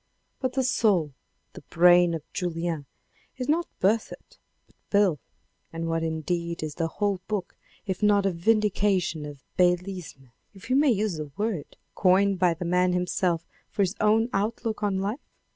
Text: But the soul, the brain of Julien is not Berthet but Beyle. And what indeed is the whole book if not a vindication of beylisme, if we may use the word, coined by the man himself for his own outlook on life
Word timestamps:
But 0.39 0.53
the 0.53 0.63
soul, 0.63 1.13
the 1.53 1.61
brain 1.69 2.15
of 2.15 2.23
Julien 2.33 2.87
is 3.37 3.47
not 3.47 3.67
Berthet 3.79 4.39
but 4.65 4.75
Beyle. 4.89 5.19
And 5.71 5.87
what 5.87 6.01
indeed 6.01 6.63
is 6.63 6.73
the 6.73 6.87
whole 6.87 7.19
book 7.27 7.55
if 7.85 8.01
not 8.01 8.25
a 8.25 8.31
vindication 8.31 9.27
of 9.27 9.43
beylisme, 9.59 10.31
if 10.55 10.69
we 10.69 10.75
may 10.75 10.89
use 10.89 11.17
the 11.17 11.29
word, 11.37 11.77
coined 11.93 12.39
by 12.39 12.55
the 12.55 12.65
man 12.65 12.93
himself 12.93 13.45
for 13.69 13.83
his 13.83 13.93
own 14.01 14.27
outlook 14.33 14.81
on 14.81 14.97
life 14.97 15.29